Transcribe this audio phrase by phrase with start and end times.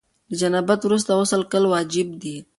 [0.29, 2.35] له جنابت وروسته غسل کول واجب دي.